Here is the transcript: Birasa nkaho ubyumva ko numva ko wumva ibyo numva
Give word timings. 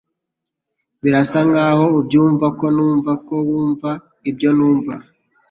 Birasa 1.03 1.39
nkaho 1.49 1.85
ubyumva 1.99 2.45
ko 2.59 2.65
numva 2.75 3.11
ko 3.25 3.35
wumva 3.47 3.89
ibyo 4.29 4.49
numva 4.57 4.93